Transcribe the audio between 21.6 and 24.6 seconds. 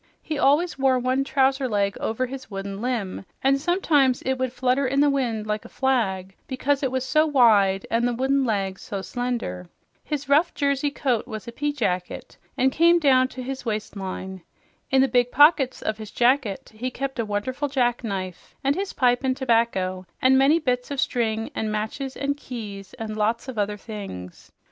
matches and keys and lots of other things.